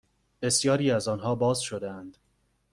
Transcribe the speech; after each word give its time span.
بسیاری 0.41 0.91
از 0.91 1.07
آنها 1.07 1.35
باز 1.35 1.59
شدهاند 1.61 2.17